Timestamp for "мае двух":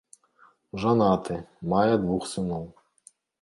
1.75-2.27